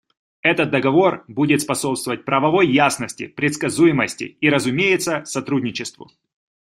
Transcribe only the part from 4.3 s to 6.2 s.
и, разумеется, сотрудничеству.